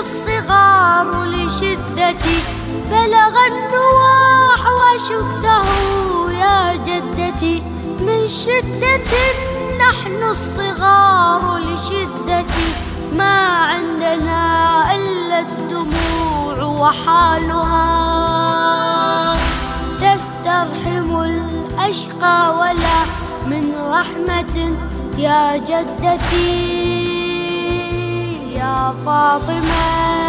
[0.00, 2.38] الصغار لشدتي
[2.90, 5.62] بلغ النواح وشده
[6.32, 7.62] يا جدتي.
[8.00, 9.12] من شدة
[9.78, 12.68] نحن الصغار لشدتي
[13.12, 13.36] ما
[13.70, 14.40] عندنا
[14.94, 17.86] إلا الدموع وحالها.
[20.00, 22.98] تسترحم الأشقى ولا
[23.46, 24.76] من رحمة
[25.18, 27.19] يا جدتي.
[28.70, 30.19] يا فاطمة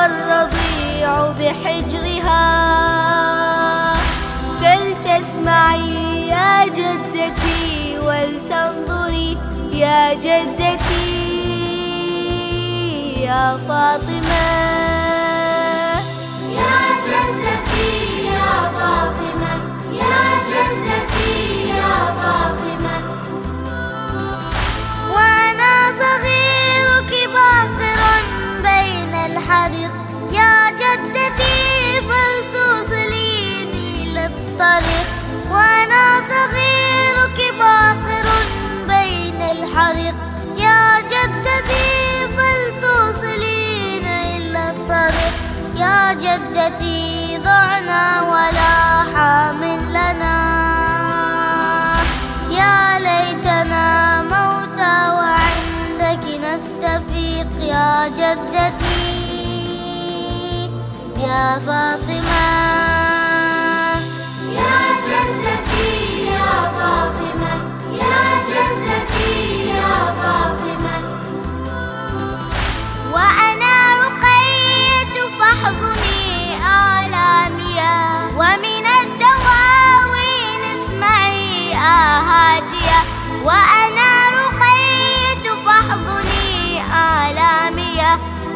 [0.00, 0.46] سكينة
[1.00, 2.40] والرضيع بحجرها.
[4.60, 9.38] فلتسمعي يا جدتي ولتنظري
[9.72, 11.30] يا جدتي.
[13.22, 14.79] يا فاطمة.
[41.40, 45.34] جدتي فلتوصليني للطريق
[45.76, 50.38] يا جدتي ضعنا ولا حامل لنا.
[52.50, 57.50] يا ليتنا موتى وعندك نستفيق.
[57.60, 59.10] يا جدتي
[61.26, 62.19] يا فاطمة.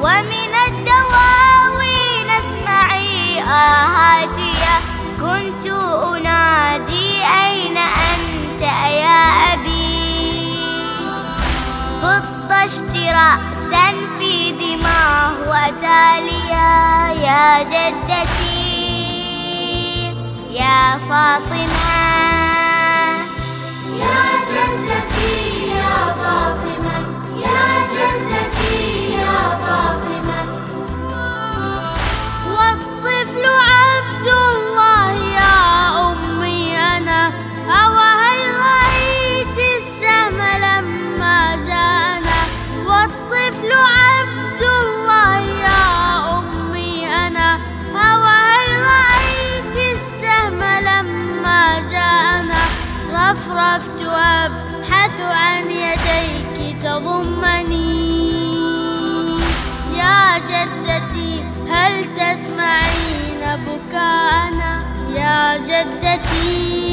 [0.04, 4.54] ومن الدواوين اسمعي آهاتي
[5.20, 5.66] كنت
[6.16, 8.62] أنادي أين أنت
[9.00, 9.22] يا
[9.53, 10.56] أبي؟
[12.03, 13.87] بطشت رأسا
[14.19, 16.72] في دماه وتاليا
[17.25, 18.64] يا جدتي
[20.53, 21.53] يا فاطمة.
[43.72, 45.84] عبد الله يا
[46.38, 47.06] أمي.
[47.06, 47.50] أنا
[47.94, 52.62] أو هل رأيت السهم لما جاءنا.
[53.12, 58.04] رفرفت أبحث عن يديك تضمني.
[59.96, 61.32] يا جدتي
[61.70, 64.72] هل تسمعين بكاءنا
[65.16, 66.84] يا جدتي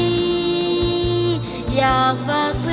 [1.72, 2.71] يا فاطمة.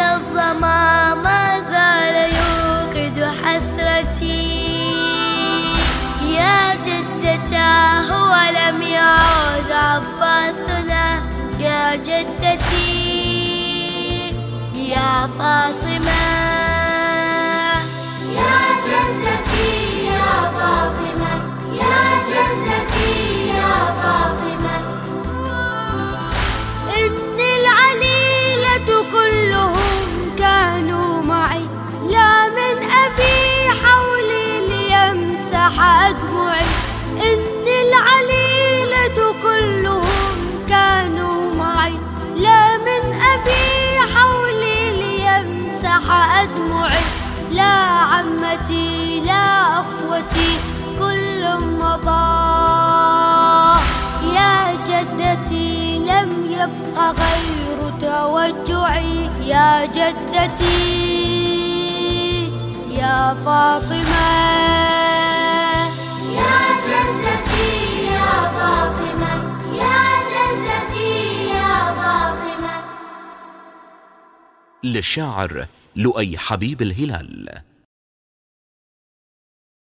[0.00, 4.50] الظمأ ما زال يوقد حسرتي؟
[6.38, 11.04] يا جدتاه ولم يعود عباسنا.
[11.60, 13.00] يا جدتي
[14.74, 15.89] يا فاطمة.
[46.00, 47.04] ليمسح أدمعي
[47.52, 50.58] لا عمتي لا أخوتي
[50.98, 51.42] كل
[51.80, 52.40] مضى.
[54.34, 59.30] يا جدتي لم يبق غير توجعي.
[59.42, 60.80] يا جدتي
[62.90, 65.19] يا فاطمة.
[74.84, 75.66] للشاعر
[75.96, 77.60] لؤي حبيب الهلال.